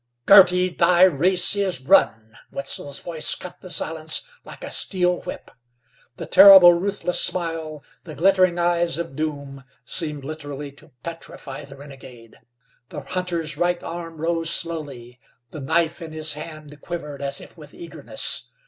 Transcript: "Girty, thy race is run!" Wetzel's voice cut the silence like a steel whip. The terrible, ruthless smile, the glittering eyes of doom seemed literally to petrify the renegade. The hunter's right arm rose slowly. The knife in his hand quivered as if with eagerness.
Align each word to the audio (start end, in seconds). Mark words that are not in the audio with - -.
"Girty, 0.25 0.69
thy 0.69 1.03
race 1.03 1.55
is 1.55 1.79
run!" 1.79 2.35
Wetzel's 2.51 2.99
voice 2.99 3.35
cut 3.35 3.61
the 3.61 3.69
silence 3.69 4.23
like 4.43 4.63
a 4.63 4.71
steel 4.71 5.19
whip. 5.21 5.51
The 6.17 6.25
terrible, 6.25 6.73
ruthless 6.73 7.21
smile, 7.21 7.83
the 8.03 8.15
glittering 8.15 8.57
eyes 8.57 8.97
of 8.97 9.15
doom 9.15 9.63
seemed 9.85 10.25
literally 10.25 10.71
to 10.71 10.89
petrify 11.03 11.65
the 11.65 11.75
renegade. 11.77 12.35
The 12.89 13.01
hunter's 13.01 13.57
right 13.57 13.83
arm 13.83 14.19
rose 14.19 14.49
slowly. 14.49 15.19
The 15.51 15.61
knife 15.61 16.01
in 16.01 16.13
his 16.13 16.33
hand 16.33 16.81
quivered 16.81 17.21
as 17.21 17.39
if 17.39 17.55
with 17.55 17.75
eagerness. 17.75 18.49